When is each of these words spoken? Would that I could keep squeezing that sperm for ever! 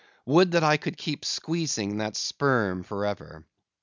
Would 0.25 0.53
that 0.53 0.63
I 0.63 0.77
could 0.77 0.97
keep 0.97 1.23
squeezing 1.23 1.97
that 1.97 2.15
sperm 2.15 2.81
for 2.81 3.05
ever! 3.05 3.45